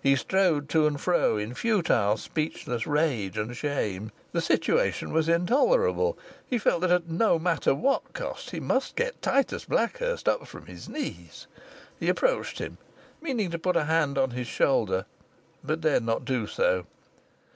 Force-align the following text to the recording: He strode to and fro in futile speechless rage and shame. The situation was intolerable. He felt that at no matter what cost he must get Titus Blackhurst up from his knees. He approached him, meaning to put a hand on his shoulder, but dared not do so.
He 0.00 0.14
strode 0.14 0.68
to 0.68 0.86
and 0.86 1.00
fro 1.00 1.36
in 1.36 1.54
futile 1.54 2.16
speechless 2.16 2.86
rage 2.86 3.36
and 3.36 3.56
shame. 3.56 4.12
The 4.30 4.40
situation 4.40 5.12
was 5.12 5.28
intolerable. 5.28 6.16
He 6.46 6.56
felt 6.58 6.82
that 6.82 6.92
at 6.92 7.08
no 7.08 7.36
matter 7.40 7.74
what 7.74 8.12
cost 8.12 8.50
he 8.50 8.60
must 8.60 8.94
get 8.94 9.20
Titus 9.20 9.64
Blackhurst 9.64 10.28
up 10.28 10.46
from 10.46 10.66
his 10.66 10.88
knees. 10.88 11.48
He 11.98 12.08
approached 12.08 12.60
him, 12.60 12.78
meaning 13.20 13.50
to 13.50 13.58
put 13.58 13.74
a 13.74 13.86
hand 13.86 14.18
on 14.18 14.30
his 14.30 14.46
shoulder, 14.46 15.04
but 15.64 15.80
dared 15.80 16.04
not 16.04 16.24
do 16.24 16.46
so. 16.46 16.86